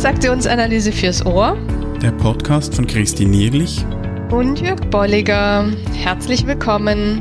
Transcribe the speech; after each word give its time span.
Transaktionsanalyse 0.00 0.92
fürs 0.92 1.26
Ohr. 1.26 1.58
Der 2.00 2.12
Podcast 2.12 2.74
von 2.74 2.86
Christine 2.86 3.32
Nierlich 3.32 3.84
und 4.30 4.58
Jörg 4.58 4.80
Bolliger. 4.88 5.70
Herzlich 5.92 6.46
willkommen. 6.46 7.20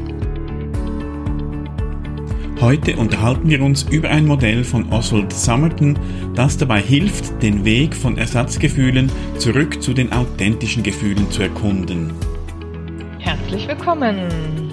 Heute 2.61 2.95
unterhalten 2.95 3.49
wir 3.49 3.61
uns 3.61 3.83
über 3.83 4.07
ein 4.07 4.25
Modell 4.25 4.63
von 4.63 4.93
Oswald 4.93 5.33
Summerton, 5.33 5.99
das 6.35 6.55
dabei 6.55 6.79
hilft, 6.79 7.43
den 7.43 7.65
Weg 7.65 7.93
von 7.93 8.17
Ersatzgefühlen 8.17 9.11
zurück 9.37 9.83
zu 9.83 9.93
den 9.93 10.13
authentischen 10.13 10.81
Gefühlen 10.81 11.29
zu 11.31 11.41
erkunden. 11.41 12.13
Herzlich 13.17 13.67
willkommen. 13.67 14.71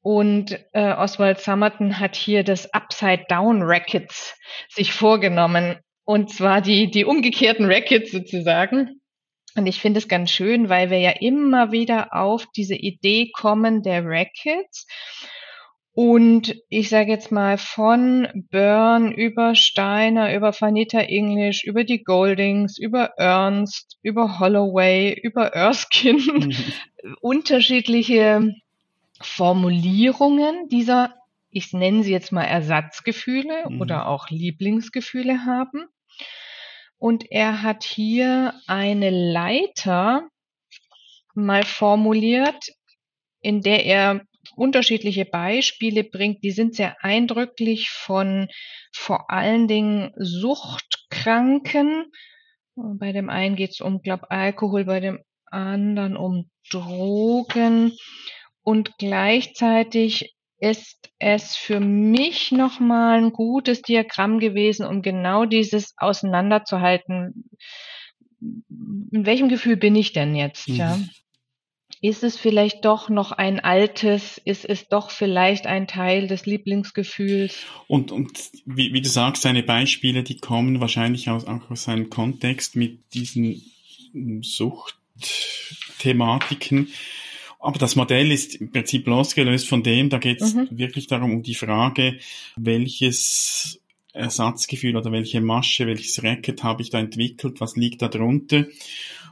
und 0.02 0.58
äh, 0.72 0.92
Oswald 0.94 1.40
Summerton 1.40 2.00
hat 2.00 2.16
hier 2.16 2.42
das 2.42 2.72
Upside 2.72 3.26
Down 3.28 3.62
Rackets 3.62 4.36
sich 4.68 4.92
vorgenommen. 4.92 5.76
Und 6.04 6.30
zwar 6.30 6.60
die, 6.60 6.90
die 6.90 7.04
umgekehrten 7.04 7.66
Rackets 7.66 8.10
sozusagen. 8.10 9.00
Und 9.56 9.66
ich 9.66 9.80
finde 9.80 9.98
es 9.98 10.08
ganz 10.08 10.30
schön, 10.30 10.68
weil 10.68 10.90
wir 10.90 10.98
ja 10.98 11.10
immer 11.10 11.70
wieder 11.70 12.14
auf 12.14 12.46
diese 12.56 12.74
Idee 12.74 13.30
kommen 13.32 13.82
der 13.82 14.04
Rackets. 14.04 14.86
Und 15.92 16.54
ich 16.68 16.88
sage 16.88 17.10
jetzt 17.10 17.32
mal 17.32 17.58
von 17.58 18.28
Byrne 18.50 19.12
über 19.12 19.56
Steiner, 19.56 20.34
über 20.34 20.52
Vanita 20.52 21.00
English, 21.00 21.64
über 21.64 21.82
die 21.82 22.04
Goldings, 22.04 22.78
über 22.78 23.14
Ernst, 23.16 23.98
über 24.02 24.38
Holloway, 24.38 25.12
über 25.12 25.48
Erskine, 25.48 26.22
mhm. 26.22 26.54
unterschiedliche 27.20 28.54
Formulierungen 29.20 30.68
dieser, 30.68 31.14
ich 31.50 31.72
nenne 31.72 32.04
sie 32.04 32.12
jetzt 32.12 32.30
mal 32.30 32.44
Ersatzgefühle 32.44 33.68
mhm. 33.68 33.80
oder 33.80 34.06
auch 34.06 34.30
Lieblingsgefühle 34.30 35.44
haben. 35.44 35.86
Und 36.98 37.30
er 37.32 37.62
hat 37.62 37.82
hier 37.82 38.54
eine 38.66 39.10
Leiter 39.10 40.28
mal 41.34 41.64
formuliert, 41.64 42.68
in 43.40 43.62
der 43.62 43.86
er 43.86 44.20
unterschiedliche 44.60 45.24
Beispiele 45.24 46.04
bringt, 46.04 46.44
die 46.44 46.50
sind 46.50 46.74
sehr 46.74 47.02
eindrücklich 47.02 47.88
von 47.88 48.48
vor 48.92 49.30
allen 49.30 49.68
Dingen 49.68 50.12
Suchtkranken. 50.16 52.12
Bei 52.76 53.12
dem 53.12 53.30
einen 53.30 53.56
geht 53.56 53.70
es 53.70 53.80
um, 53.80 54.02
glaube 54.02 54.30
Alkohol, 54.30 54.84
bei 54.84 55.00
dem 55.00 55.20
anderen 55.46 56.16
um 56.16 56.50
Drogen. 56.70 57.92
Und 58.62 58.98
gleichzeitig 58.98 60.36
ist 60.58 61.10
es 61.18 61.56
für 61.56 61.80
mich 61.80 62.52
nochmal 62.52 63.18
ein 63.18 63.32
gutes 63.32 63.80
Diagramm 63.80 64.38
gewesen, 64.38 64.84
um 64.84 65.00
genau 65.00 65.46
dieses 65.46 65.94
auseinanderzuhalten. 65.96 67.48
In 68.40 69.24
welchem 69.26 69.48
Gefühl 69.48 69.76
bin 69.76 69.96
ich 69.96 70.12
denn 70.12 70.34
jetzt? 70.36 70.68
Mhm. 70.68 70.76
Ja? 70.76 70.98
Ist 72.02 72.24
es 72.24 72.38
vielleicht 72.38 72.86
doch 72.86 73.10
noch 73.10 73.32
ein 73.32 73.60
altes, 73.60 74.40
ist 74.42 74.64
es 74.64 74.88
doch 74.88 75.10
vielleicht 75.10 75.66
ein 75.66 75.86
Teil 75.86 76.28
des 76.28 76.46
Lieblingsgefühls? 76.46 77.58
Und, 77.88 78.10
und 78.10 78.40
wie, 78.64 78.94
wie 78.94 79.02
du 79.02 79.10
sagst, 79.10 79.42
seine 79.42 79.62
Beispiele, 79.62 80.22
die 80.22 80.38
kommen 80.38 80.80
wahrscheinlich 80.80 81.28
aus, 81.28 81.44
auch 81.44 81.70
aus 81.70 81.84
seinem 81.84 82.08
Kontext 82.08 82.74
mit 82.74 83.00
diesen 83.12 83.62
Suchtthematiken. 84.42 86.88
Aber 87.58 87.78
das 87.78 87.96
Modell 87.96 88.32
ist 88.32 88.54
im 88.54 88.72
Prinzip 88.72 89.06
losgelöst 89.06 89.68
von 89.68 89.82
dem, 89.82 90.08
da 90.08 90.16
geht 90.16 90.40
es 90.40 90.54
mhm. 90.54 90.68
wirklich 90.70 91.06
darum, 91.06 91.32
um 91.32 91.42
die 91.42 91.54
Frage, 91.54 92.18
welches 92.56 93.78
Ersatzgefühl 94.14 94.96
oder 94.96 95.12
welche 95.12 95.42
Masche, 95.42 95.86
welches 95.86 96.22
Racket 96.22 96.64
habe 96.64 96.80
ich 96.80 96.88
da 96.88 96.98
entwickelt, 96.98 97.60
was 97.60 97.76
liegt 97.76 98.00
da 98.00 98.08
drunter. 98.08 98.64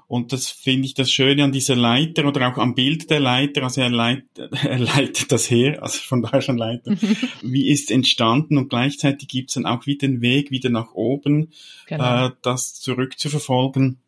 Und 0.09 0.33
das 0.33 0.49
finde 0.49 0.87
ich 0.87 0.95
das 0.95 1.11
Schöne 1.11 1.45
an 1.45 1.53
dieser 1.53 1.77
Leiter 1.77 2.25
oder 2.27 2.51
auch 2.51 2.57
am 2.57 2.75
Bild 2.75 3.11
der 3.11 3.21
Leiter, 3.21 3.63
also 3.63 3.83
er, 3.83 3.91
leit, 3.91 4.25
er 4.37 4.79
leitet 4.79 5.31
das 5.31 5.51
her, 5.51 5.83
also 5.83 5.99
von 5.99 6.23
daher 6.23 6.41
schon 6.41 6.57
Leiter, 6.57 6.97
wie 7.43 7.69
ist 7.69 7.91
entstanden? 7.91 8.57
Und 8.57 8.71
gleichzeitig 8.71 9.29
gibt 9.29 9.51
es 9.51 9.55
dann 9.55 9.67
auch 9.67 9.85
wieder 9.85 10.09
den 10.09 10.23
Weg 10.23 10.51
wieder 10.51 10.71
nach 10.71 10.95
oben, 10.95 11.53
genau. 11.87 12.29
äh, 12.29 12.31
das 12.41 12.75
zurückzuverfolgen, 12.81 13.99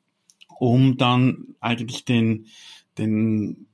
um 0.59 0.97
dann 0.97 1.55
eigentlich 1.61 2.06
den, 2.06 2.47
den 2.97 3.67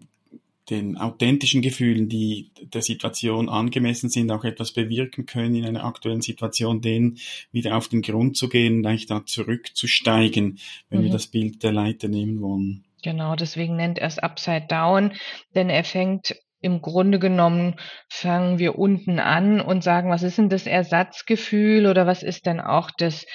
den 0.71 0.97
authentischen 0.97 1.62
Gefühlen, 1.62 2.09
die 2.09 2.50
der 2.60 2.82
Situation 2.82 3.49
angemessen 3.49 4.10
sind, 4.10 4.31
auch 4.32 4.44
etwas 4.44 4.72
bewirken 4.72 5.27
können 5.27 5.54
in 5.54 5.65
einer 5.65 5.84
aktuellen 5.84 6.22
Situation, 6.22 6.81
denen 6.81 7.19
wieder 7.53 7.77
auf 7.77 7.88
den 7.88 8.03
Grund 8.03 8.37
zu 8.37 8.49
gehen 8.49 8.78
und 8.78 8.87
eigentlich 8.87 9.06
da 9.06 9.25
zurückzusteigen, 9.25 10.59
wenn 10.91 11.00
mhm. 11.00 11.04
wir 11.04 11.12
das 11.12 11.28
Bild 11.28 11.62
der 11.62 11.72
Leiter 11.72 12.09
nehmen 12.09 12.41
wollen. 12.41 12.84
Genau, 13.03 13.37
deswegen 13.37 13.77
nennt 13.77 13.99
er 13.99 14.09
es 14.09 14.19
Upside 14.19 14.66
Down, 14.69 15.12
denn 15.54 15.71
er 15.71 15.84
fängt 15.84 16.34
im 16.60 16.83
Grunde 16.83 17.19
genommen 17.19 17.77
fangen 18.09 18.59
wir 18.59 18.78
unten 18.78 19.21
an 19.21 19.60
und 19.60 19.84
sagen, 19.84 20.10
was 20.10 20.22
ist 20.22 20.38
denn 20.38 20.48
das 20.48 20.66
Ersatzgefühl 20.66 21.87
oder 21.87 22.06
was 22.06 22.22
ist 22.22 22.47
denn 22.47 22.60
auch 22.60 22.91
das, 22.91 23.27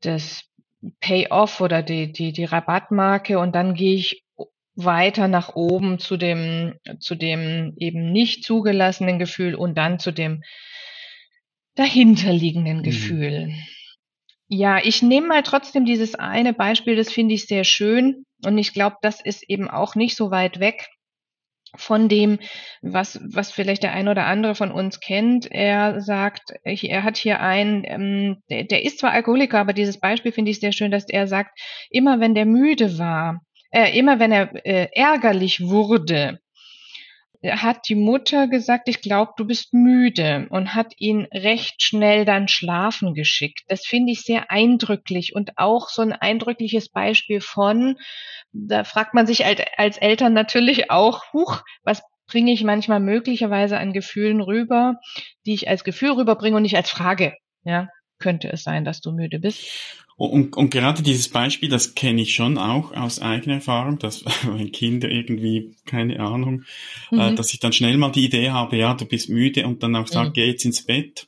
das 0.00 0.44
Payoff 1.00 1.60
oder 1.60 1.82
die, 1.82 2.10
die, 2.10 2.32
die 2.32 2.44
Rabattmarke 2.44 3.38
und 3.38 3.54
dann 3.54 3.74
gehe 3.74 3.94
ich 3.94 4.24
weiter 4.74 5.28
nach 5.28 5.54
oben 5.54 5.98
zu 5.98 6.16
dem, 6.16 6.74
zu 7.00 7.14
dem 7.14 7.74
eben 7.76 8.12
nicht 8.12 8.44
zugelassenen 8.44 9.18
Gefühl 9.18 9.54
und 9.54 9.76
dann 9.76 9.98
zu 9.98 10.12
dem 10.12 10.42
dahinterliegenden 11.74 12.78
mhm. 12.78 12.82
Gefühl. 12.82 13.54
Ja, 14.48 14.78
ich 14.82 15.02
nehme 15.02 15.28
mal 15.28 15.42
trotzdem 15.42 15.84
dieses 15.84 16.16
eine 16.16 16.52
Beispiel, 16.52 16.96
das 16.96 17.12
finde 17.12 17.34
ich 17.34 17.46
sehr 17.46 17.64
schön 17.64 18.24
und 18.44 18.58
ich 18.58 18.72
glaube, 18.72 18.96
das 19.02 19.20
ist 19.20 19.48
eben 19.48 19.68
auch 19.70 19.94
nicht 19.94 20.16
so 20.16 20.30
weit 20.30 20.58
weg 20.58 20.88
von 21.76 22.08
dem, 22.08 22.40
was, 22.82 23.20
was 23.22 23.52
vielleicht 23.52 23.84
der 23.84 23.92
ein 23.92 24.08
oder 24.08 24.26
andere 24.26 24.56
von 24.56 24.72
uns 24.72 24.98
kennt. 24.98 25.50
Er 25.50 26.00
sagt, 26.00 26.52
er 26.64 27.04
hat 27.04 27.16
hier 27.16 27.40
einen, 27.40 27.84
ähm, 27.84 28.42
der, 28.50 28.64
der 28.64 28.84
ist 28.84 28.98
zwar 28.98 29.12
Alkoholiker, 29.12 29.60
aber 29.60 29.72
dieses 29.72 30.00
Beispiel 30.00 30.32
finde 30.32 30.50
ich 30.50 30.58
sehr 30.58 30.72
schön, 30.72 30.90
dass 30.90 31.08
er 31.08 31.28
sagt, 31.28 31.56
immer 31.90 32.18
wenn 32.18 32.34
der 32.34 32.46
müde 32.46 32.98
war, 32.98 33.40
äh, 33.70 33.96
immer 33.98 34.18
wenn 34.18 34.32
er 34.32 34.66
äh, 34.66 34.88
ärgerlich 34.94 35.60
wurde, 35.60 36.40
hat 37.42 37.88
die 37.88 37.94
Mutter 37.94 38.48
gesagt, 38.48 38.88
ich 38.88 39.00
glaube, 39.00 39.32
du 39.36 39.46
bist 39.46 39.72
müde 39.72 40.46
und 40.50 40.74
hat 40.74 40.92
ihn 40.98 41.26
recht 41.32 41.82
schnell 41.82 42.26
dann 42.26 42.48
schlafen 42.48 43.14
geschickt. 43.14 43.62
Das 43.68 43.86
finde 43.86 44.12
ich 44.12 44.22
sehr 44.22 44.50
eindrücklich 44.50 45.34
und 45.34 45.56
auch 45.56 45.88
so 45.88 46.02
ein 46.02 46.12
eindrückliches 46.12 46.90
Beispiel 46.90 47.40
von, 47.40 47.96
da 48.52 48.84
fragt 48.84 49.14
man 49.14 49.26
sich 49.26 49.46
als, 49.46 49.62
als 49.76 49.96
Eltern 49.96 50.34
natürlich 50.34 50.90
auch, 50.90 51.32
huch, 51.32 51.62
was 51.82 52.02
bringe 52.26 52.52
ich 52.52 52.62
manchmal 52.62 53.00
möglicherweise 53.00 53.78
an 53.78 53.92
Gefühlen 53.92 54.40
rüber, 54.40 54.96
die 55.46 55.54
ich 55.54 55.68
als 55.68 55.82
Gefühl 55.82 56.12
rüberbringe 56.12 56.56
und 56.56 56.62
nicht 56.62 56.76
als 56.76 56.90
Frage. 56.90 57.34
Ja, 57.64 57.88
könnte 58.18 58.52
es 58.52 58.62
sein, 58.62 58.84
dass 58.84 59.00
du 59.00 59.12
müde 59.12 59.38
bist. 59.40 60.06
Und, 60.20 60.54
und 60.54 60.68
gerade 60.68 61.02
dieses 61.02 61.30
Beispiel, 61.30 61.70
das 61.70 61.94
kenne 61.94 62.20
ich 62.20 62.34
schon 62.34 62.58
auch 62.58 62.92
aus 62.92 63.20
eigener 63.20 63.54
Erfahrung, 63.54 63.98
dass 63.98 64.22
wenn 64.44 64.70
Kinder 64.70 65.08
irgendwie, 65.08 65.74
keine 65.86 66.20
Ahnung, 66.20 66.64
äh, 67.10 67.14
mhm. 67.14 67.20
äh, 67.20 67.34
dass 67.34 67.54
ich 67.54 67.58
dann 67.58 67.72
schnell 67.72 67.96
mal 67.96 68.12
die 68.12 68.26
Idee 68.26 68.50
habe, 68.50 68.76
ja, 68.76 68.92
du 68.92 69.06
bist 69.06 69.30
müde 69.30 69.66
und 69.66 69.82
dann 69.82 69.96
auch 69.96 70.06
sage, 70.08 70.28
mhm. 70.28 70.32
geh 70.34 70.46
jetzt 70.46 70.66
ins 70.66 70.82
Bett. 70.82 71.26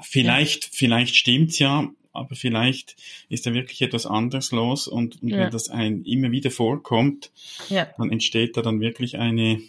Vielleicht, 0.00 0.64
ja. 0.64 0.70
vielleicht 0.72 1.14
stimmt's 1.14 1.58
ja, 1.58 1.90
aber 2.12 2.34
vielleicht 2.36 2.96
ist 3.28 3.44
da 3.44 3.52
wirklich 3.52 3.82
etwas 3.82 4.06
anderes 4.06 4.50
los 4.50 4.88
und, 4.88 5.22
und 5.22 5.28
ja. 5.28 5.36
wenn 5.36 5.50
das 5.50 5.68
ein 5.68 6.02
immer 6.04 6.30
wieder 6.30 6.50
vorkommt, 6.50 7.30
ja. 7.68 7.86
dann 7.98 8.10
entsteht 8.10 8.56
da 8.56 8.62
dann 8.62 8.80
wirklich 8.80 9.18
eine, 9.18 9.60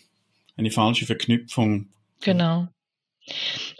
eine 0.55 0.71
falsche 0.71 1.05
Verknüpfung. 1.05 1.89
Genau. 2.21 2.69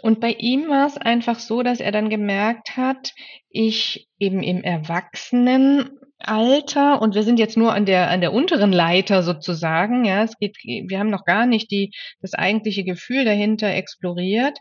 Und 0.02 0.20
bei 0.20 0.30
ihm 0.32 0.68
war 0.68 0.86
es 0.86 0.96
einfach 0.96 1.38
so, 1.38 1.62
dass 1.62 1.80
er 1.80 1.92
dann 1.92 2.08
gemerkt 2.08 2.76
hat, 2.76 3.12
ich 3.50 4.08
eben 4.18 4.42
im 4.42 4.62
Erwachsenen 4.62 5.90
Alter 6.20 7.00
und 7.00 7.14
wir 7.14 7.22
sind 7.22 7.38
jetzt 7.38 7.56
nur 7.56 7.72
an 7.72 7.86
der 7.86 8.10
an 8.10 8.20
der 8.20 8.32
unteren 8.32 8.72
Leiter 8.72 9.22
sozusagen, 9.22 10.04
ja, 10.04 10.24
es 10.24 10.36
geht 10.38 10.56
wir 10.64 10.98
haben 10.98 11.10
noch 11.10 11.24
gar 11.24 11.46
nicht 11.46 11.70
die 11.70 11.92
das 12.20 12.34
eigentliche 12.34 12.82
Gefühl 12.82 13.24
dahinter 13.24 13.72
exploriert, 13.72 14.58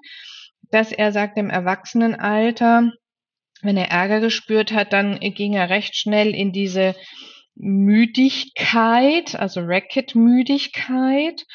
dass 0.70 0.92
er 0.92 1.12
sagt 1.12 1.38
im 1.38 1.50
Erwachsenenalter, 1.50 2.92
wenn 3.64 3.78
er 3.78 3.90
Ärger 3.90 4.20
gespürt 4.20 4.72
hat, 4.72 4.94
dann 4.94 5.20
ging 5.20 5.54
er 5.54 5.70
recht 5.70 5.96
schnell 5.96 6.36
in 6.36 6.52
diese 6.52 6.96
Müdigkeit, 7.56 9.36
also 9.36 9.62
Racket-Müdigkeit. 9.62 11.46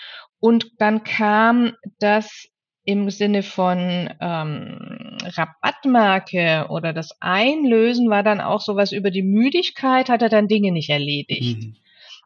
Und 0.41 0.67
dann 0.79 1.05
kam 1.05 1.75
das 2.01 2.49
im 2.85 3.11
Sinne 3.11 3.43
von 3.43 4.13
ähm, 4.21 5.19
Rabattmarke 5.23 6.67
oder 6.69 6.93
das 6.93 7.11
Einlösen 7.21 8.11
war 8.11 8.23
dann 8.23 8.41
auch 8.41 8.61
sowas 8.61 8.93
über 8.93 9.11
die 9.11 9.23
Müdigkeit, 9.23 10.09
hat 10.09 10.23
er 10.23 10.29
dann 10.29 10.49
Dinge 10.49 10.73
nicht 10.73 10.91
erledigt. 10.91 11.63
Mhm. 11.63 11.77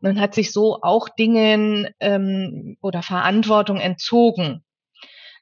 Und 0.03 0.21
hat 0.21 0.35
sich 0.35 0.53
so 0.53 0.79
auch 0.83 1.09
Dingen 1.09 1.89
ähm, 2.01 2.77
oder 2.83 3.03
Verantwortung 3.03 3.79
entzogen. 3.79 4.63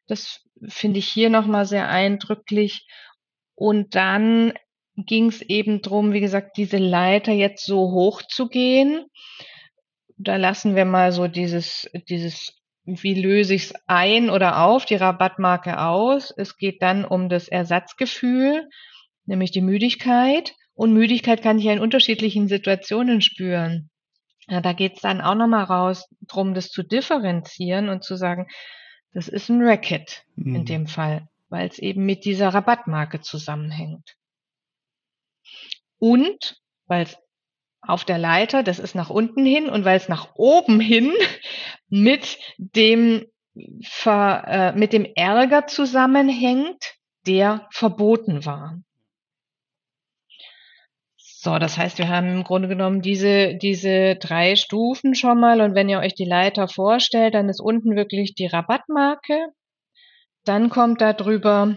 Das 0.06 0.42
finde 0.68 1.00
ich 1.00 1.08
hier 1.08 1.28
nochmal 1.28 1.66
sehr 1.66 1.88
eindrücklich. 1.88 2.86
Und 3.56 3.94
dann 3.94 4.52
ging 4.96 5.26
es 5.26 5.42
eben 5.42 5.82
drum, 5.82 6.12
wie 6.12 6.20
gesagt, 6.20 6.56
diese 6.56 6.78
Leiter 6.78 7.32
jetzt 7.32 7.66
so 7.66 7.90
hoch 7.90 8.22
zu 8.22 8.48
gehen. 8.48 9.06
Da 10.16 10.36
lassen 10.36 10.76
wir 10.76 10.84
mal 10.84 11.10
so 11.10 11.26
dieses, 11.26 11.90
dieses 12.08 12.54
wie 12.84 13.14
löse 13.14 13.54
ich 13.54 13.64
es 13.64 13.74
ein 13.86 14.30
oder 14.30 14.62
auf, 14.62 14.84
die 14.84 14.96
Rabattmarke 14.96 15.80
aus. 15.80 16.32
Es 16.36 16.56
geht 16.56 16.82
dann 16.82 17.04
um 17.04 17.28
das 17.28 17.48
Ersatzgefühl, 17.48 18.68
nämlich 19.24 19.50
die 19.52 19.62
Müdigkeit. 19.62 20.54
Und 20.74 20.92
Müdigkeit 20.92 21.42
kann 21.42 21.58
ich 21.58 21.64
ja 21.64 21.72
in 21.72 21.80
unterschiedlichen 21.80 22.48
Situationen 22.48 23.20
spüren. 23.20 23.90
Ja, 24.48 24.60
da 24.60 24.72
geht 24.72 24.96
es 24.96 25.00
dann 25.00 25.20
auch 25.20 25.34
nochmal 25.34 25.64
raus, 25.64 26.06
drum 26.22 26.52
das 26.52 26.70
zu 26.70 26.82
differenzieren 26.82 27.88
und 27.88 28.04
zu 28.04 28.16
sagen, 28.16 28.48
das 29.12 29.28
ist 29.28 29.48
ein 29.48 29.62
Racket 29.62 30.24
mhm. 30.36 30.56
in 30.56 30.64
dem 30.66 30.86
Fall, 30.86 31.28
weil 31.48 31.68
es 31.68 31.78
eben 31.78 32.04
mit 32.04 32.24
dieser 32.24 32.48
Rabattmarke 32.48 33.20
zusammenhängt. 33.20 34.16
Und 35.98 36.60
weil 36.86 37.04
es 37.04 37.16
auf 37.86 38.04
der 38.04 38.18
Leiter, 38.18 38.62
das 38.62 38.78
ist 38.78 38.94
nach 38.94 39.10
unten 39.10 39.44
hin 39.44 39.68
und 39.68 39.84
weil 39.84 39.96
es 39.96 40.08
nach 40.08 40.34
oben 40.34 40.80
hin 40.80 41.12
mit 41.88 42.38
dem 42.58 43.26
Ver, 43.82 44.44
äh, 44.48 44.78
mit 44.78 44.92
dem 44.92 45.06
Ärger 45.14 45.68
zusammenhängt, 45.68 46.96
der 47.26 47.68
verboten 47.70 48.44
war. 48.44 48.80
So, 51.44 51.58
das 51.58 51.76
heißt, 51.76 51.98
wir 51.98 52.08
haben 52.08 52.28
im 52.28 52.42
Grunde 52.42 52.68
genommen 52.68 53.02
diese, 53.02 53.54
diese 53.54 54.16
drei 54.16 54.56
Stufen 54.56 55.14
schon 55.14 55.38
mal. 55.38 55.60
Und 55.60 55.74
wenn 55.74 55.90
ihr 55.90 55.98
euch 55.98 56.14
die 56.14 56.24
Leiter 56.24 56.68
vorstellt, 56.68 57.34
dann 57.34 57.50
ist 57.50 57.60
unten 57.60 57.96
wirklich 57.96 58.34
die 58.34 58.46
Rabattmarke. 58.46 59.48
Dann 60.44 60.70
kommt 60.70 61.02
da 61.02 61.12
drüber 61.12 61.76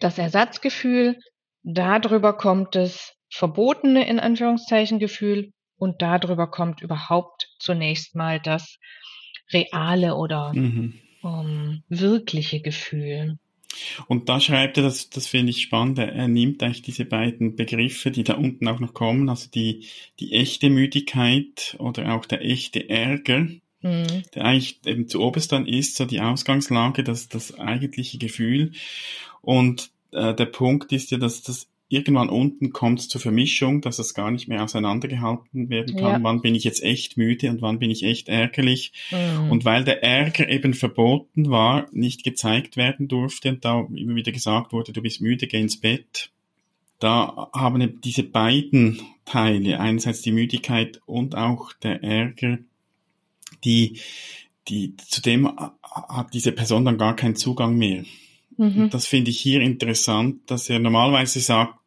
das 0.00 0.18
Ersatzgefühl. 0.18 1.20
Darüber 1.62 2.36
kommt 2.36 2.74
das 2.74 3.14
verbotene, 3.30 4.06
in 4.08 4.20
Anführungszeichen, 4.20 4.98
Gefühl. 4.98 5.52
Und 5.76 6.02
darüber 6.02 6.50
kommt 6.50 6.82
überhaupt 6.82 7.48
zunächst 7.58 8.14
mal 8.14 8.38
das 8.38 8.78
reale 9.52 10.16
oder 10.16 10.52
mhm. 10.52 10.94
um, 11.22 11.82
wirkliche 11.88 12.60
Gefühl. 12.60 13.38
Und 14.08 14.28
da 14.28 14.40
schreibt 14.40 14.76
er, 14.76 14.82
das, 14.82 15.10
das 15.10 15.26
finde 15.26 15.50
ich 15.50 15.62
spannend, 15.62 15.98
er 15.98 16.28
nimmt 16.28 16.62
eigentlich 16.62 16.82
diese 16.82 17.04
beiden 17.04 17.56
Begriffe, 17.56 18.10
die 18.10 18.24
da 18.24 18.34
unten 18.34 18.68
auch 18.68 18.80
noch 18.80 18.94
kommen, 18.94 19.28
also 19.28 19.48
die, 19.48 19.86
die 20.18 20.32
echte 20.32 20.70
Müdigkeit 20.70 21.76
oder 21.78 22.14
auch 22.14 22.26
der 22.26 22.44
echte 22.44 22.88
Ärger, 22.88 23.46
mhm. 23.80 24.22
der 24.34 24.44
eigentlich 24.44 24.80
eben 24.84 25.08
zu 25.08 25.20
oberst 25.20 25.52
dann 25.52 25.66
ist, 25.66 25.96
so 25.96 26.04
die 26.04 26.20
Ausgangslage, 26.20 27.04
das, 27.04 27.28
das 27.28 27.58
eigentliche 27.58 28.18
Gefühl. 28.18 28.72
Und 29.40 29.90
äh, 30.12 30.34
der 30.34 30.46
Punkt 30.46 30.92
ist 30.92 31.10
ja, 31.12 31.18
dass 31.18 31.42
das 31.42 31.69
irgendwann 31.90 32.28
unten 32.28 32.72
kommt 32.72 33.00
es 33.00 33.08
zur 33.08 33.20
Vermischung, 33.20 33.80
dass 33.80 33.98
es 33.98 34.14
gar 34.14 34.30
nicht 34.30 34.46
mehr 34.46 34.62
auseinandergehalten 34.62 35.68
werden 35.70 35.96
kann. 35.96 36.12
Ja. 36.12 36.22
Wann 36.22 36.40
bin 36.40 36.54
ich 36.54 36.62
jetzt 36.62 36.84
echt 36.84 37.16
müde 37.16 37.50
und 37.50 37.62
wann 37.62 37.80
bin 37.80 37.90
ich 37.90 38.04
echt 38.04 38.28
ärgerlich? 38.28 38.92
Mhm. 39.10 39.50
Und 39.50 39.64
weil 39.64 39.82
der 39.82 40.04
Ärger 40.04 40.48
eben 40.48 40.72
verboten 40.72 41.50
war, 41.50 41.88
nicht 41.90 42.22
gezeigt 42.22 42.76
werden 42.76 43.08
durfte 43.08 43.50
und 43.50 43.64
da 43.64 43.88
immer 43.92 44.14
wieder 44.14 44.30
gesagt 44.30 44.72
wurde, 44.72 44.92
du 44.92 45.02
bist 45.02 45.20
müde, 45.20 45.48
geh 45.48 45.60
ins 45.60 45.80
Bett. 45.80 46.30
Da 47.00 47.50
haben 47.52 48.00
diese 48.02 48.22
beiden 48.22 49.00
Teile, 49.24 49.80
einerseits 49.80 50.22
die 50.22 50.32
Müdigkeit 50.32 51.00
und 51.06 51.34
auch 51.34 51.72
der 51.72 52.04
Ärger, 52.04 52.58
die, 53.64 53.98
die, 54.68 54.96
zu 54.96 55.20
dem 55.22 55.50
hat 55.82 56.34
diese 56.34 56.52
Person 56.52 56.84
dann 56.84 56.98
gar 56.98 57.16
keinen 57.16 57.34
Zugang 57.34 57.76
mehr. 57.76 58.04
Mhm. 58.60 58.90
Das 58.90 59.06
finde 59.06 59.30
ich 59.30 59.40
hier 59.40 59.62
interessant, 59.62 60.42
dass 60.50 60.68
er 60.68 60.80
normalerweise 60.80 61.40
sagt, 61.40 61.78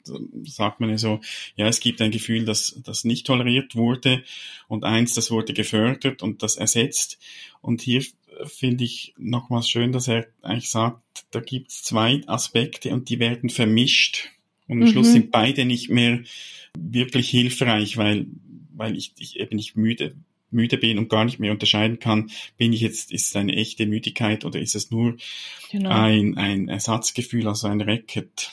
sagt 0.44 0.80
man 0.80 0.90
ja 0.90 0.98
so, 0.98 1.22
ja, 1.56 1.68
es 1.68 1.80
gibt 1.80 2.02
ein 2.02 2.10
Gefühl, 2.10 2.46
dass 2.46 2.82
das 2.84 3.04
nicht 3.04 3.28
toleriert 3.28 3.76
wurde 3.76 4.24
und 4.68 4.84
eins, 4.84 5.14
das 5.14 5.30
wurde 5.30 5.54
gefördert 5.54 6.24
und 6.24 6.42
das 6.42 6.56
ersetzt. 6.56 7.20
Und 7.62 7.84
hier 7.84 8.04
finde 8.46 8.86
ich 8.86 9.14
nochmals 9.20 9.70
schön, 9.70 9.92
dass 9.92 10.08
er 10.08 10.26
eigentlich 10.42 10.72
sagt, 10.72 11.26
da 11.30 11.42
gibt 11.42 11.70
es 11.70 11.84
zwei 11.84 12.24
Aspekte 12.26 12.90
und 12.92 13.08
die 13.08 13.20
werden 13.20 13.52
vermischt. 13.52 14.30
Und 14.68 14.82
am 14.82 14.88
mhm. 14.88 14.92
Schluss 14.92 15.12
sind 15.12 15.30
beide 15.30 15.66
nicht 15.66 15.92
mehr 15.92 16.24
wirklich 16.76 17.30
hilfreich, 17.30 17.98
weil, 17.98 18.26
weil 18.74 18.98
ich, 18.98 19.14
ich 19.20 19.40
eben 19.40 19.58
nicht 19.58 19.78
müde 19.78 20.16
müde 20.54 20.78
bin 20.78 20.98
und 20.98 21.10
gar 21.10 21.26
nicht 21.26 21.40
mehr 21.40 21.52
unterscheiden 21.52 22.00
kann, 22.00 22.32
bin 22.58 22.74
ich 22.74 22.82
jetzt, 22.82 23.12
ist 23.12 23.28
es 23.28 23.36
eine 23.36 23.56
echte 23.56 23.86
Müdigkeit 23.86 24.46
oder 24.46 24.60
ist 24.60 24.76
es 24.76 24.92
nur 24.92 25.18
genau. 25.72 25.90
ein, 25.90 26.38
ein 26.38 26.70
Ersatzgefühl, 26.70 27.48
also 27.48 27.68
ein 27.68 27.82
Racket. 27.82 28.52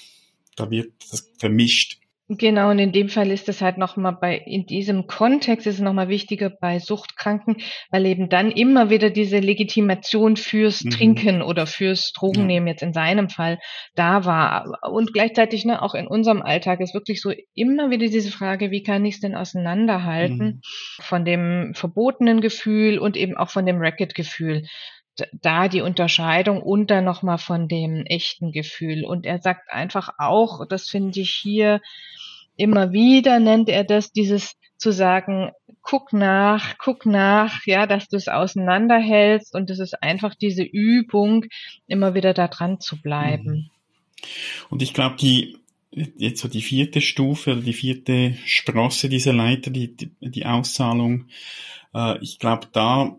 Da 0.56 0.70
wird 0.70 0.92
das 1.10 1.30
vermischt. 1.38 1.98
Genau, 2.32 2.70
und 2.70 2.78
in 2.78 2.92
dem 2.92 3.08
Fall 3.08 3.32
ist 3.32 3.48
es 3.48 3.60
halt 3.60 3.76
nochmal 3.76 4.16
bei, 4.20 4.36
in 4.36 4.64
diesem 4.64 5.08
Kontext 5.08 5.66
ist 5.66 5.74
es 5.74 5.80
nochmal 5.80 6.08
wichtiger 6.08 6.48
bei 6.48 6.78
Suchtkranken, 6.78 7.56
weil 7.90 8.06
eben 8.06 8.28
dann 8.28 8.52
immer 8.52 8.88
wieder 8.88 9.10
diese 9.10 9.40
Legitimation 9.40 10.36
fürs 10.36 10.84
mhm. 10.84 10.90
Trinken 10.90 11.42
oder 11.42 11.66
fürs 11.66 12.12
Drogennehmen 12.12 12.68
ja. 12.68 12.74
jetzt 12.74 12.82
in 12.84 12.92
seinem 12.92 13.30
Fall 13.30 13.58
da 13.96 14.24
war. 14.26 14.78
Und 14.88 15.12
gleichzeitig, 15.12 15.64
ne, 15.64 15.82
auch 15.82 15.94
in 15.94 16.06
unserem 16.06 16.40
Alltag 16.40 16.78
ist 16.78 16.94
wirklich 16.94 17.20
so 17.20 17.32
immer 17.56 17.90
wieder 17.90 18.06
diese 18.06 18.30
Frage, 18.30 18.70
wie 18.70 18.84
kann 18.84 19.04
ich 19.04 19.16
es 19.16 19.20
denn 19.20 19.34
auseinanderhalten 19.34 20.46
mhm. 20.46 20.60
von 21.00 21.24
dem 21.24 21.72
verbotenen 21.74 22.40
Gefühl 22.40 23.00
und 23.00 23.16
eben 23.16 23.36
auch 23.36 23.50
von 23.50 23.66
dem 23.66 23.78
Racket-Gefühl 23.78 24.62
da 25.32 25.68
die 25.68 25.80
Unterscheidung 25.80 26.62
und 26.62 26.90
dann 26.90 27.04
nochmal 27.04 27.38
von 27.38 27.68
dem 27.68 28.04
echten 28.06 28.52
Gefühl. 28.52 29.04
Und 29.04 29.26
er 29.26 29.40
sagt 29.40 29.70
einfach 29.70 30.10
auch, 30.18 30.66
das 30.68 30.88
finde 30.88 31.20
ich 31.20 31.30
hier 31.30 31.80
immer 32.56 32.92
wieder, 32.92 33.40
nennt 33.40 33.68
er 33.68 33.84
das, 33.84 34.12
dieses 34.12 34.54
zu 34.76 34.92
sagen, 34.92 35.50
guck 35.82 36.12
nach, 36.12 36.76
guck 36.78 37.06
nach, 37.06 37.66
ja, 37.66 37.86
dass 37.86 38.08
du 38.08 38.16
es 38.16 38.28
auseinanderhältst 38.28 39.54
und 39.54 39.70
es 39.70 39.78
ist 39.78 40.02
einfach 40.02 40.34
diese 40.34 40.62
Übung, 40.62 41.46
immer 41.86 42.14
wieder 42.14 42.34
da 42.34 42.48
dran 42.48 42.80
zu 42.80 43.00
bleiben. 43.00 43.52
Mhm. 43.52 43.70
Und 44.68 44.82
ich 44.82 44.94
glaube, 44.94 45.16
die, 45.16 45.56
jetzt 45.90 46.40
so 46.40 46.48
die 46.48 46.62
vierte 46.62 47.00
Stufe 47.00 47.56
die 47.56 47.72
vierte 47.72 48.36
Sprosse 48.44 49.08
dieser 49.08 49.32
Leiter, 49.32 49.70
die, 49.70 49.96
die, 49.96 50.10
die 50.20 50.46
Auszahlung, 50.46 51.26
äh, 51.94 52.18
ich 52.22 52.38
glaube, 52.38 52.68
da 52.72 53.16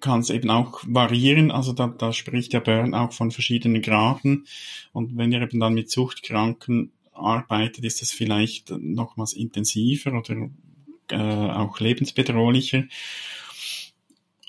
kann 0.00 0.20
es 0.20 0.30
eben 0.30 0.50
auch 0.50 0.82
variieren. 0.86 1.50
Also 1.50 1.72
da, 1.72 1.86
da 1.88 2.12
spricht 2.12 2.52
der 2.52 2.60
Burn 2.60 2.94
auch 2.94 3.12
von 3.12 3.30
verschiedenen 3.30 3.82
Graden. 3.82 4.46
Und 4.92 5.16
wenn 5.16 5.32
ihr 5.32 5.42
eben 5.42 5.60
dann 5.60 5.74
mit 5.74 5.90
Suchtkranken 5.90 6.92
arbeitet, 7.12 7.84
ist 7.84 8.02
das 8.02 8.12
vielleicht 8.12 8.70
nochmals 8.70 9.32
intensiver 9.32 10.12
oder 10.12 10.48
äh, 11.10 11.16
auch 11.16 11.80
lebensbedrohlicher. 11.80 12.84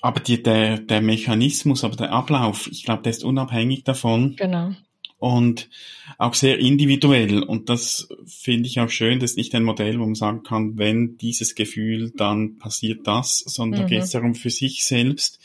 Aber 0.01 0.19
die, 0.19 0.43
der, 0.43 0.79
der 0.79 1.01
Mechanismus, 1.01 1.83
aber 1.83 1.95
der 1.95 2.11
Ablauf, 2.11 2.67
ich 2.67 2.83
glaube, 2.83 3.03
der 3.03 3.11
ist 3.11 3.23
unabhängig 3.23 3.83
davon. 3.83 4.35
Genau 4.35 4.73
und 5.19 5.69
auch 6.17 6.33
sehr 6.33 6.59
individuell. 6.59 7.41
Und 7.41 7.69
das 7.69 8.07
finde 8.25 8.67
ich 8.67 8.79
auch 8.79 8.89
schön, 8.89 9.19
das 9.19 9.31
ist 9.31 9.37
nicht 9.37 9.55
ein 9.55 9.63
Modell, 9.63 9.99
wo 9.99 10.05
man 10.05 10.15
sagen 10.15 10.43
kann, 10.43 10.77
wenn 10.77 11.17
dieses 11.17 11.55
Gefühl, 11.55 12.11
dann 12.15 12.57
passiert 12.57 13.07
das, 13.07 13.39
sondern 13.39 13.79
mhm. 13.79 13.83
da 13.83 13.89
geht 13.89 14.03
es 14.03 14.11
darum, 14.11 14.35
für 14.35 14.49
sich 14.49 14.85
selbst 14.85 15.39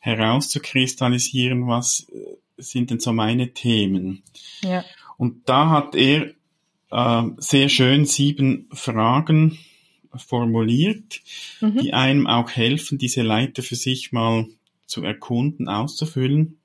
herauszukristallisieren, 0.00 1.66
was 1.66 2.06
äh, 2.12 2.36
sind 2.56 2.90
denn 2.90 3.00
so 3.00 3.12
meine 3.12 3.52
Themen. 3.52 4.22
Ja. 4.62 4.84
Und 5.16 5.48
da 5.48 5.70
hat 5.70 5.94
er 5.94 6.32
äh, 6.90 7.22
sehr 7.36 7.68
schön 7.68 8.06
sieben 8.06 8.68
Fragen 8.72 9.58
formuliert, 10.16 11.20
mhm. 11.60 11.78
die 11.78 11.92
einem 11.92 12.26
auch 12.26 12.50
helfen, 12.50 12.98
diese 12.98 13.22
Leiter 13.22 13.62
für 13.62 13.76
sich 13.76 14.12
mal 14.12 14.46
zu 14.86 15.04
erkunden, 15.04 15.68
auszufüllen. 15.68 16.57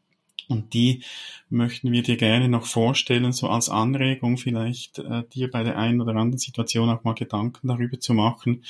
Und 0.48 0.74
die 0.74 1.04
möchten 1.50 1.92
wir 1.92 2.04
dir 2.04 2.18
gerne 2.18 2.50
noch 2.50 2.66
vorstellen, 2.66 3.32
so 3.32 3.48
als 3.48 3.70
Anregung 3.70 4.38
vielleicht 4.38 5.00
äh, 5.00 5.24
dir 5.34 5.50
bei 5.50 5.64
der 5.64 5.78
einen 5.78 6.02
oder 6.02 6.12
anderen 6.16 6.38
Situation 6.38 6.90
auch 6.90 7.04
mal 7.04 7.14
Gedanken 7.14 7.68
darüber 7.68 8.00
zu 8.00 8.14
machen. 8.14 8.64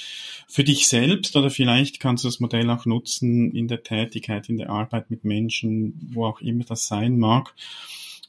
Für 0.47 0.63
dich 0.63 0.87
selbst 0.87 1.35
oder 1.35 1.49
vielleicht 1.49 1.99
kannst 1.99 2.23
du 2.23 2.27
das 2.27 2.39
Modell 2.39 2.69
auch 2.69 2.85
nutzen 2.85 3.51
in 3.51 3.67
der 3.67 3.83
Tätigkeit, 3.83 4.49
in 4.49 4.57
der 4.57 4.69
Arbeit 4.69 5.09
mit 5.09 5.23
Menschen, 5.23 6.09
wo 6.13 6.25
auch 6.25 6.41
immer 6.41 6.63
das 6.63 6.87
sein 6.87 7.17
mag. 7.17 7.53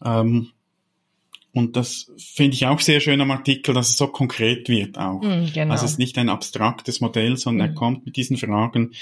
Ähm, 0.04 0.50
und 1.54 1.76
das 1.76 2.10
finde 2.18 2.54
ich 2.54 2.66
auch 2.66 2.80
sehr 2.80 3.00
schön 3.00 3.20
am 3.20 3.30
Artikel, 3.30 3.74
dass 3.74 3.90
es 3.90 3.96
so 3.96 4.08
konkret 4.08 4.68
wird 4.68 4.98
auch. 4.98 5.22
Mm, 5.22 5.46
genau. 5.54 5.72
Also 5.72 5.84
es 5.84 5.92
ist 5.92 5.98
nicht 5.98 6.18
ein 6.18 6.28
abstraktes 6.28 7.00
Modell, 7.00 7.36
sondern 7.36 7.68
mm. 7.68 7.70
er 7.70 7.74
kommt 7.74 8.06
mit 8.06 8.16
diesen 8.16 8.36
Fragen 8.36 8.92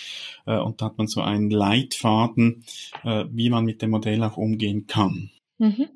äh, 0.46 0.58
und 0.58 0.80
da 0.80 0.86
hat 0.86 0.98
man 0.98 1.06
so 1.06 1.22
einen 1.22 1.50
Leitfaden, 1.50 2.64
äh, 3.04 3.24
wie 3.30 3.48
man 3.48 3.64
mit 3.64 3.80
dem 3.80 3.90
Modell 3.90 4.22
auch 4.22 4.36
umgehen 4.36 4.86
kann. 4.86 5.30
Mhm. 5.58 5.88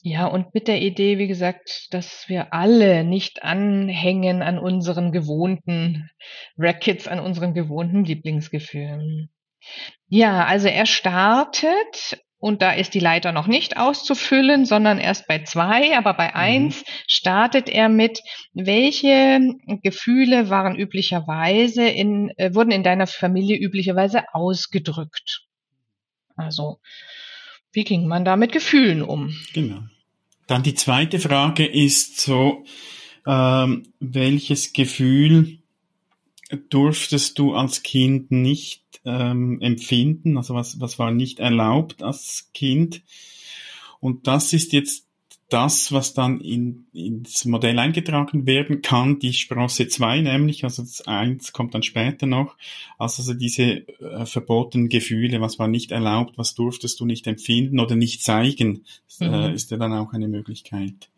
Ja, 0.00 0.26
und 0.26 0.54
mit 0.54 0.68
der 0.68 0.80
Idee, 0.80 1.18
wie 1.18 1.28
gesagt, 1.28 1.92
dass 1.92 2.28
wir 2.28 2.52
alle 2.52 3.04
nicht 3.04 3.42
anhängen 3.42 4.42
an 4.42 4.58
unseren 4.58 5.12
gewohnten 5.12 6.10
Rackets, 6.56 7.06
an 7.06 7.20
unseren 7.20 7.54
gewohnten 7.54 8.04
Lieblingsgefühlen. 8.04 9.28
Ja, 10.08 10.46
also 10.46 10.68
er 10.68 10.86
startet 10.86 12.24
und 12.40 12.62
da 12.62 12.72
ist 12.72 12.94
die 12.94 13.00
Leiter 13.00 13.32
noch 13.32 13.48
nicht 13.48 13.76
auszufüllen, 13.76 14.64
sondern 14.64 14.98
erst 14.98 15.26
bei 15.26 15.42
zwei. 15.42 15.96
Aber 15.96 16.14
bei 16.14 16.28
mhm. 16.28 16.34
eins 16.34 16.84
startet 17.06 17.68
er 17.68 17.88
mit, 17.88 18.20
welche 18.54 19.40
Gefühle 19.82 20.48
waren 20.48 20.76
üblicherweise 20.76 21.82
in, 21.88 22.30
äh, 22.36 22.54
wurden 22.54 22.70
in 22.70 22.84
deiner 22.84 23.08
Familie 23.08 23.56
üblicherweise 23.56 24.22
ausgedrückt? 24.32 25.42
Also, 26.36 26.78
wie 27.72 27.84
ging 27.84 28.06
man 28.06 28.24
da 28.24 28.36
mit 28.36 28.52
Gefühlen 28.52 29.02
um? 29.02 29.34
Genau. 29.52 29.80
Dann 30.46 30.62
die 30.62 30.74
zweite 30.74 31.18
Frage 31.18 31.66
ist 31.66 32.20
so, 32.20 32.64
ähm, 33.26 33.92
welches 33.98 34.72
Gefühl 34.72 35.58
durftest 36.70 37.38
du 37.38 37.54
als 37.54 37.82
Kind 37.82 38.30
nicht 38.30 38.82
ähm, 39.04 39.60
empfinden, 39.60 40.36
also 40.36 40.54
was, 40.54 40.80
was 40.80 40.98
war 40.98 41.10
nicht 41.10 41.40
erlaubt 41.40 42.02
als 42.02 42.50
Kind. 42.54 43.02
Und 44.00 44.26
das 44.26 44.52
ist 44.52 44.72
jetzt 44.72 45.04
das, 45.48 45.92
was 45.92 46.12
dann 46.12 46.40
in, 46.40 46.86
ins 46.92 47.46
Modell 47.46 47.78
eingetragen 47.78 48.46
werden 48.46 48.82
kann, 48.82 49.18
die 49.18 49.32
Sprosse 49.32 49.88
2 49.88 50.20
nämlich, 50.20 50.62
also 50.64 50.82
das 50.82 51.06
1 51.06 51.52
kommt 51.52 51.74
dann 51.74 51.82
später 51.82 52.26
noch, 52.26 52.56
also, 52.98 53.22
also 53.22 53.32
diese 53.32 53.88
äh, 54.00 54.26
verbotenen 54.26 54.90
Gefühle, 54.90 55.40
was 55.40 55.58
war 55.58 55.68
nicht 55.68 55.90
erlaubt, 55.90 56.36
was 56.36 56.54
durftest 56.54 57.00
du 57.00 57.06
nicht 57.06 57.26
empfinden 57.26 57.80
oder 57.80 57.96
nicht 57.96 58.22
zeigen, 58.22 58.84
äh, 59.20 59.28
mhm. 59.28 59.34
äh, 59.34 59.54
ist 59.54 59.70
ja 59.70 59.78
dann 59.78 59.94
auch 59.94 60.12
eine 60.12 60.28
Möglichkeit. 60.28 61.08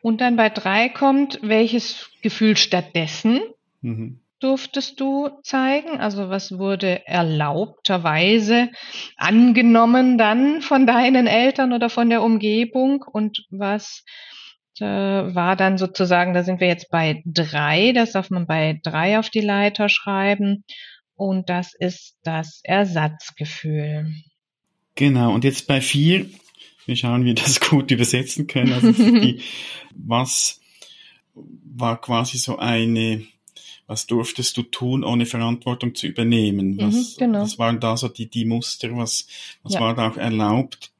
Und 0.00 0.22
dann 0.22 0.36
bei 0.36 0.48
3 0.48 0.88
kommt, 0.88 1.38
welches 1.42 2.10
Gefühl 2.22 2.56
stattdessen 2.56 3.40
mhm 3.80 4.20
durftest 4.40 4.98
du 4.98 5.28
zeigen? 5.42 6.00
Also 6.00 6.28
was 6.30 6.58
wurde 6.58 7.06
erlaubterweise 7.06 8.70
angenommen 9.16 10.18
dann 10.18 10.62
von 10.62 10.86
deinen 10.86 11.26
Eltern 11.26 11.72
oder 11.72 11.90
von 11.90 12.10
der 12.10 12.22
Umgebung 12.22 13.02
und 13.02 13.46
was 13.50 14.04
äh, 14.78 14.84
war 14.84 15.56
dann 15.56 15.78
sozusagen, 15.78 16.34
da 16.34 16.42
sind 16.42 16.60
wir 16.60 16.68
jetzt 16.68 16.90
bei 16.90 17.22
drei, 17.26 17.92
das 17.92 18.12
darf 18.12 18.30
man 18.30 18.46
bei 18.46 18.80
drei 18.82 19.18
auf 19.18 19.30
die 19.30 19.40
Leiter 19.40 19.88
schreiben 19.88 20.64
und 21.14 21.50
das 21.50 21.74
ist 21.78 22.16
das 22.22 22.60
Ersatzgefühl. 22.64 24.14
Genau, 24.94 25.32
und 25.34 25.44
jetzt 25.44 25.66
bei 25.66 25.80
vier, 25.80 26.26
wir 26.86 26.96
schauen, 26.96 27.22
wie 27.22 27.28
wir 27.28 27.34
das 27.34 27.60
gut 27.68 27.90
übersetzen 27.90 28.46
können. 28.46 28.72
Also 28.72 28.92
die, 28.92 29.42
was 29.94 30.60
war 31.34 32.00
quasi 32.00 32.38
so 32.38 32.56
eine 32.56 33.26
was 33.90 34.06
durftest 34.06 34.56
du 34.56 34.62
tun, 34.62 35.02
ohne 35.02 35.26
Verantwortung 35.26 35.96
zu 35.96 36.06
übernehmen? 36.06 36.76
Mhm, 36.76 36.78
was, 36.78 36.94
mhm, 36.94 37.14
genau. 37.18 37.40
was 37.42 37.58
waren 37.58 37.80
da 37.80 37.96
so 37.96 38.06
die, 38.06 38.30
die 38.30 38.44
Muster? 38.44 38.96
Was, 38.96 39.26
was 39.64 39.74
ja. 39.74 39.80
war 39.80 39.96
da 39.96 40.08
auch 40.08 40.16
erlaubt? 40.16 40.92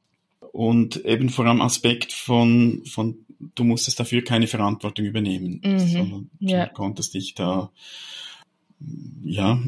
Und 0.51 1.05
eben 1.05 1.29
vor 1.29 1.47
allem 1.47 1.61
Aspekt 1.61 2.13
von, 2.13 2.83
von 2.85 3.17
du 3.55 3.63
musstest 3.63 4.01
dafür 4.01 4.25
keine 4.25 4.49
Verantwortung 4.49 5.07
übernehmen, 5.07 5.61
mhm, 5.65 5.79
sondern 5.79 6.31
ja. 6.41 6.67
du 6.67 6.73
konntest 6.73 7.15
dich 7.15 7.35
da, 7.37 7.71
ja, 9.23 9.61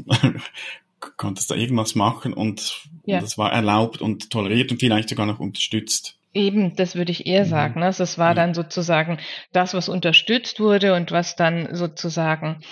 konntest 1.16 1.52
da 1.52 1.54
irgendwas 1.54 1.94
machen 1.94 2.34
und, 2.34 2.88
ja. 3.06 3.18
und 3.18 3.22
das 3.22 3.38
war 3.38 3.52
erlaubt 3.52 4.02
und 4.02 4.30
toleriert 4.30 4.72
und 4.72 4.80
vielleicht 4.80 5.08
sogar 5.08 5.26
noch 5.26 5.38
unterstützt. 5.38 6.18
Eben, 6.34 6.74
das 6.74 6.96
würde 6.96 7.12
ich 7.12 7.26
eher 7.26 7.44
mhm. 7.44 7.50
sagen. 7.50 7.80
Ne? 7.80 7.94
Das 7.96 8.18
war 8.18 8.34
dann 8.34 8.52
sozusagen 8.52 9.18
das, 9.52 9.74
was 9.74 9.88
unterstützt 9.88 10.58
wurde 10.58 10.94
und 10.94 11.12
was 11.12 11.36
dann 11.36 11.76
sozusagen 11.76 12.62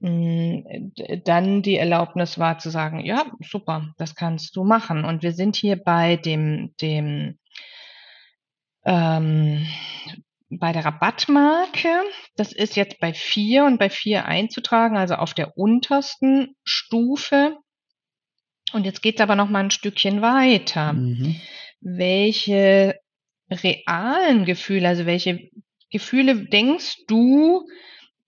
dann 0.00 1.62
die 1.62 1.76
Erlaubnis 1.76 2.38
war 2.38 2.58
zu 2.58 2.70
sagen, 2.70 3.00
ja, 3.00 3.24
super, 3.40 3.94
das 3.98 4.14
kannst 4.14 4.54
du 4.54 4.64
machen. 4.64 5.04
Und 5.04 5.22
wir 5.22 5.32
sind 5.32 5.56
hier 5.56 5.76
bei 5.76 6.16
dem, 6.16 6.74
dem 6.80 7.38
ähm, 8.84 9.66
bei 10.50 10.72
der 10.72 10.84
Rabattmarke. 10.84 11.88
Das 12.36 12.52
ist 12.52 12.76
jetzt 12.76 13.00
bei 13.00 13.12
vier 13.12 13.64
und 13.64 13.78
bei 13.78 13.90
vier 13.90 14.24
einzutragen, 14.24 14.96
also 14.96 15.14
auf 15.14 15.34
der 15.34 15.58
untersten 15.58 16.54
Stufe. 16.64 17.56
Und 18.72 18.84
jetzt 18.84 19.02
geht 19.02 19.16
es 19.16 19.20
aber 19.20 19.34
noch 19.34 19.48
mal 19.48 19.64
ein 19.64 19.70
Stückchen 19.70 20.22
weiter. 20.22 20.92
Mhm. 20.92 21.40
Welche 21.80 22.98
realen 23.50 24.44
Gefühle, 24.44 24.88
also 24.88 25.06
welche 25.06 25.50
Gefühle 25.90 26.46
denkst 26.46 27.04
du, 27.08 27.66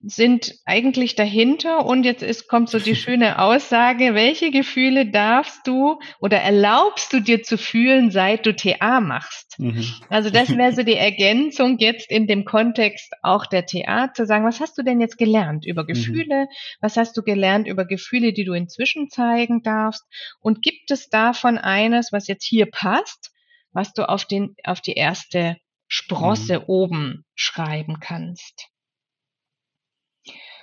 sind 0.02 0.54
eigentlich 0.64 1.14
dahinter 1.14 1.84
und 1.84 2.04
jetzt 2.04 2.22
ist, 2.22 2.48
kommt 2.48 2.70
so 2.70 2.78
die 2.78 2.96
schöne 2.96 3.38
Aussage, 3.42 4.14
welche 4.14 4.50
Gefühle 4.50 5.10
darfst 5.10 5.66
du 5.66 5.98
oder 6.20 6.38
erlaubst 6.38 7.12
du 7.12 7.20
dir 7.20 7.42
zu 7.42 7.58
fühlen, 7.58 8.10
seit 8.10 8.46
du 8.46 8.56
TA 8.56 9.00
machst? 9.00 9.58
Mhm. 9.58 9.84
Also 10.08 10.30
das 10.30 10.48
wäre 10.56 10.72
so 10.72 10.82
die 10.82 10.94
Ergänzung 10.94 11.76
jetzt 11.78 12.10
in 12.10 12.26
dem 12.26 12.46
Kontext 12.46 13.12
auch 13.22 13.44
der 13.44 13.66
TA, 13.66 14.12
zu 14.14 14.24
sagen, 14.24 14.46
was 14.46 14.60
hast 14.60 14.78
du 14.78 14.82
denn 14.82 15.00
jetzt 15.00 15.18
gelernt 15.18 15.66
über 15.66 15.82
mhm. 15.82 15.88
Gefühle? 15.88 16.44
Mhm. 16.44 16.54
Was 16.80 16.96
hast 16.96 17.14
du 17.16 17.22
gelernt 17.22 17.68
über 17.68 17.84
Gefühle, 17.84 18.32
die 18.32 18.44
du 18.44 18.54
inzwischen 18.54 19.10
zeigen 19.10 19.62
darfst? 19.62 20.04
Und 20.40 20.62
gibt 20.62 20.90
es 20.90 21.10
davon 21.10 21.58
eines, 21.58 22.10
was 22.10 22.26
jetzt 22.26 22.44
hier 22.44 22.66
passt, 22.66 23.32
was 23.72 23.92
du 23.92 24.08
auf 24.08 24.24
den, 24.24 24.56
auf 24.64 24.80
die 24.80 24.94
erste 24.94 25.58
Sprosse 25.88 26.60
mhm. 26.60 26.64
oben 26.68 27.24
schreiben 27.34 28.00
kannst? 28.00 28.70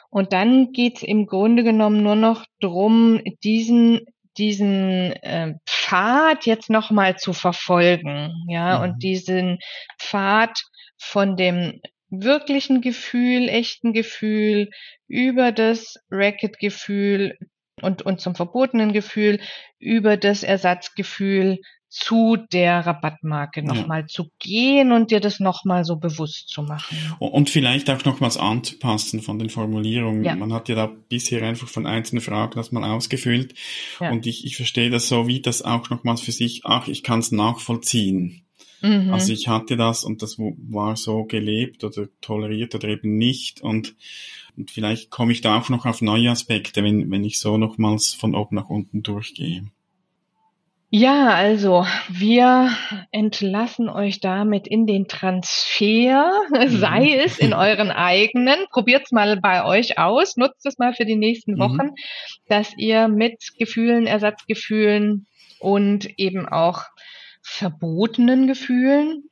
Und 0.09 0.33
dann 0.33 0.71
geht's 0.71 1.03
im 1.03 1.27
Grunde 1.27 1.63
genommen 1.63 2.01
nur 2.03 2.15
noch 2.15 2.45
drum, 2.59 3.21
diesen 3.43 4.05
diesen 4.37 5.13
äh, 5.23 5.55
Pfad 5.65 6.45
jetzt 6.45 6.69
nochmal 6.69 7.17
zu 7.17 7.33
verfolgen, 7.33 8.45
ja, 8.47 8.77
mhm. 8.77 8.83
und 8.83 9.03
diesen 9.03 9.59
Pfad 9.99 10.61
von 10.97 11.35
dem 11.35 11.81
wirklichen 12.09 12.81
Gefühl, 12.81 13.49
echten 13.49 13.93
Gefühl 13.93 14.69
über 15.07 15.51
das 15.51 15.95
Racket-Gefühl 16.09 17.37
und, 17.81 18.01
und 18.03 18.21
zum 18.21 18.35
verbotenen 18.35 18.93
Gefühl 18.93 19.39
über 19.79 20.17
das 20.17 20.43
Ersatzgefühl 20.43 21.59
zu 21.89 22.37
der 22.51 22.85
Rabattmarke 22.85 23.63
nochmal 23.63 24.01
ja. 24.01 24.07
zu 24.07 24.29
gehen 24.39 24.91
und 24.91 25.11
dir 25.11 25.19
das 25.19 25.39
nochmal 25.39 25.85
so 25.85 25.95
bewusst 25.95 26.49
zu 26.49 26.61
machen. 26.61 26.97
Und 27.19 27.49
vielleicht 27.49 27.89
auch 27.89 28.03
nochmals 28.03 28.37
anzupassen 28.37 29.21
von 29.21 29.39
den 29.39 29.49
Formulierungen. 29.49 30.23
Ja. 30.23 30.35
Man 30.35 30.51
hat 30.53 30.69
ja 30.69 30.75
da 30.75 30.87
bisher 30.87 31.43
einfach 31.43 31.67
von 31.67 31.85
einzelnen 31.85 32.21
Fragen 32.21 32.53
das 32.55 32.71
mal 32.71 32.83
ausgefüllt. 32.83 33.53
Ja. 33.99 34.11
Und 34.11 34.27
ich, 34.27 34.45
ich 34.45 34.57
verstehe 34.57 34.89
das 34.89 35.07
so, 35.07 35.27
wie 35.27 35.41
das 35.41 35.61
auch 35.61 35.89
nochmals 35.89 36.21
für 36.21 36.31
sich, 36.31 36.61
ach, 36.65 36.87
ich 36.87 37.03
kann 37.03 37.19
es 37.19 37.31
nachvollziehen. 37.31 38.43
Mhm. 38.81 39.13
Also 39.13 39.33
ich 39.33 39.47
hatte 39.47 39.77
das 39.77 40.03
und 40.03 40.21
das 40.21 40.37
war 40.37 40.95
so 40.95 41.23
gelebt 41.23 41.83
oder 41.83 42.07
toleriert 42.21 42.75
oder 42.75 42.89
eben 42.89 43.17
nicht. 43.17 43.61
Und, 43.61 43.95
und 44.55 44.71
vielleicht 44.71 45.09
komme 45.09 45.31
ich 45.31 45.41
da 45.41 45.57
auch 45.57 45.69
noch 45.69 45.85
auf 45.85 46.01
neue 46.01 46.29
Aspekte, 46.29 46.83
wenn, 46.83 47.09
wenn 47.09 47.23
ich 47.23 47.39
so 47.39 47.57
nochmals 47.57 48.13
von 48.13 48.35
oben 48.35 48.55
nach 48.55 48.69
unten 48.69 49.03
durchgehe. 49.03 49.65
Ja, 50.89 51.31
also 51.31 51.85
wir 52.07 52.71
entlassen 53.11 53.89
euch 53.89 54.21
damit 54.21 54.67
in 54.67 54.87
den 54.87 55.09
Transfer, 55.09 56.31
mhm. 56.49 56.69
sei 56.69 57.13
es 57.17 57.39
in 57.39 57.53
euren 57.53 57.91
eigenen. 57.91 58.57
Probiert's 58.71 59.11
mal 59.11 59.37
bei 59.37 59.65
euch 59.65 59.97
aus, 59.97 60.37
nutzt 60.37 60.65
es 60.65 60.77
mal 60.77 60.93
für 60.93 61.05
die 61.05 61.17
nächsten 61.17 61.55
mhm. 61.55 61.59
Wochen, 61.59 61.85
mhm. 61.87 61.95
dass 62.47 62.73
ihr 62.77 63.09
mit 63.09 63.57
Gefühlen, 63.57 64.07
Ersatzgefühlen 64.07 65.27
und 65.59 66.07
eben 66.17 66.47
auch 66.47 66.83
verbotenen 67.41 68.47
Gefühlen, 68.47 69.29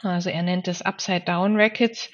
also 0.00 0.30
er 0.30 0.42
nennt 0.42 0.66
es 0.66 0.80
Upside 0.80 1.24
Down 1.26 1.56
Rackets, 1.56 2.10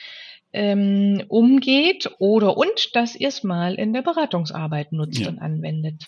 ähm, 0.53 1.23
umgeht 1.29 2.11
oder 2.19 2.57
und 2.57 2.95
dass 2.95 3.15
ihr 3.15 3.29
es 3.29 3.45
mal 3.45 3.75
in 3.75 3.93
der 3.93 4.03
Beratungsarbeit 4.03 4.93
nutzt 4.93 5.19
ja. 5.19 5.29
und 5.29 5.39
anwendet. 5.39 6.07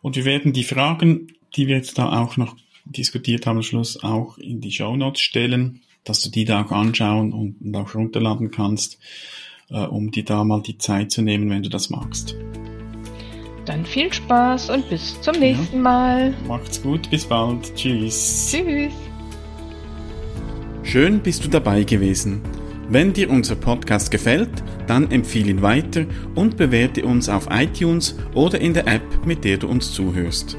Und 0.00 0.16
wir 0.16 0.24
werden 0.24 0.52
die 0.52 0.64
Fragen 0.64 1.28
die 1.56 1.66
wir 1.66 1.76
jetzt 1.76 1.98
da 1.98 2.20
auch 2.20 2.36
noch 2.36 2.56
diskutiert 2.84 3.46
haben 3.46 3.58
am 3.58 3.62
Schluss, 3.62 4.02
auch 4.02 4.38
in 4.38 4.60
die 4.60 4.72
Show 4.72 4.96
Notes 4.96 5.20
stellen, 5.20 5.80
dass 6.04 6.20
du 6.20 6.30
die 6.30 6.44
da 6.44 6.64
auch 6.64 6.72
anschauen 6.72 7.32
und, 7.32 7.60
und 7.60 7.76
auch 7.76 7.94
runterladen 7.94 8.50
kannst, 8.50 8.98
äh, 9.70 9.84
um 9.84 10.10
dir 10.10 10.24
da 10.24 10.44
mal 10.44 10.62
die 10.62 10.78
Zeit 10.78 11.12
zu 11.12 11.22
nehmen, 11.22 11.48
wenn 11.50 11.62
du 11.62 11.68
das 11.68 11.90
magst. 11.90 12.36
Dann 13.64 13.86
viel 13.86 14.12
Spaß 14.12 14.70
und 14.70 14.88
bis 14.88 15.20
zum 15.20 15.38
nächsten 15.38 15.76
ja. 15.76 15.82
Mal. 15.82 16.34
Macht's 16.48 16.82
gut, 16.82 17.08
bis 17.10 17.24
bald. 17.24 17.74
Tschüss. 17.76 18.48
Tschüss. 18.50 18.92
Schön 20.82 21.20
bist 21.20 21.44
du 21.44 21.48
dabei 21.48 21.84
gewesen. 21.84 22.42
Wenn 22.88 23.12
dir 23.12 23.30
unser 23.30 23.54
Podcast 23.54 24.10
gefällt, 24.10 24.50
dann 24.88 25.10
empfehle 25.12 25.50
ihn 25.50 25.62
weiter 25.62 26.04
und 26.34 26.56
bewerte 26.56 27.04
uns 27.06 27.28
auf 27.28 27.46
iTunes 27.50 28.18
oder 28.34 28.60
in 28.60 28.74
der 28.74 28.88
App, 28.88 29.24
mit 29.24 29.44
der 29.44 29.58
du 29.58 29.68
uns 29.68 29.92
zuhörst. 29.92 30.58